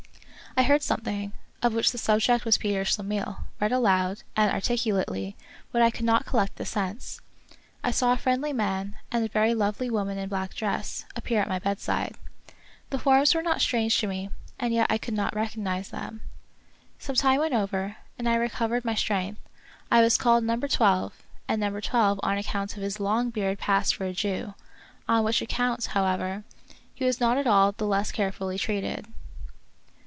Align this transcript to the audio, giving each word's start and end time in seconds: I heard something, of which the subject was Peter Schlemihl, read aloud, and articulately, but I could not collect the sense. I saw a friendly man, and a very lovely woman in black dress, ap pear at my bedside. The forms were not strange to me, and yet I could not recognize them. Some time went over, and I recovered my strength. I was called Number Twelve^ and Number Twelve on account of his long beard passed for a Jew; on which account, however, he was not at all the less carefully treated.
I 0.57 0.63
heard 0.63 0.81
something, 0.83 1.31
of 1.63 1.73
which 1.73 1.93
the 1.93 1.97
subject 1.97 2.43
was 2.43 2.57
Peter 2.57 2.83
Schlemihl, 2.83 3.37
read 3.61 3.71
aloud, 3.71 4.23
and 4.35 4.51
articulately, 4.51 5.37
but 5.71 5.81
I 5.81 5.89
could 5.89 6.03
not 6.03 6.25
collect 6.25 6.57
the 6.57 6.65
sense. 6.65 7.21
I 7.85 7.91
saw 7.91 8.11
a 8.11 8.17
friendly 8.17 8.51
man, 8.51 8.97
and 9.13 9.23
a 9.23 9.29
very 9.29 9.53
lovely 9.55 9.89
woman 9.89 10.17
in 10.17 10.27
black 10.27 10.53
dress, 10.53 11.05
ap 11.15 11.23
pear 11.23 11.41
at 11.41 11.47
my 11.47 11.57
bedside. 11.57 12.17
The 12.89 12.99
forms 12.99 13.33
were 13.33 13.41
not 13.41 13.61
strange 13.61 13.97
to 13.99 14.07
me, 14.07 14.29
and 14.59 14.73
yet 14.73 14.87
I 14.89 14.97
could 14.97 15.13
not 15.13 15.33
recognize 15.33 15.87
them. 15.89 16.19
Some 16.99 17.15
time 17.15 17.39
went 17.39 17.53
over, 17.53 17.95
and 18.19 18.27
I 18.27 18.35
recovered 18.35 18.83
my 18.83 18.93
strength. 18.93 19.39
I 19.89 20.01
was 20.01 20.17
called 20.17 20.43
Number 20.43 20.67
Twelve^ 20.67 21.13
and 21.47 21.61
Number 21.61 21.79
Twelve 21.79 22.19
on 22.23 22.37
account 22.37 22.75
of 22.75 22.83
his 22.83 22.99
long 22.99 23.29
beard 23.29 23.57
passed 23.57 23.95
for 23.95 24.03
a 24.03 24.11
Jew; 24.11 24.53
on 25.07 25.23
which 25.23 25.41
account, 25.41 25.85
however, 25.85 26.43
he 26.93 27.05
was 27.05 27.21
not 27.21 27.37
at 27.37 27.47
all 27.47 27.71
the 27.71 27.87
less 27.87 28.11
carefully 28.11 28.59
treated. 28.59 29.07